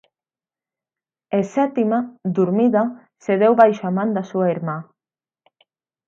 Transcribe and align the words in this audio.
E 1.37 1.39
Sétima, 1.55 1.99
durmida, 2.35 2.83
cedeu 3.25 3.53
baixo 3.61 3.83
a 3.87 3.95
man 3.97 4.09
da 4.15 4.23
súa 4.29 4.47
irmá. 4.55 4.77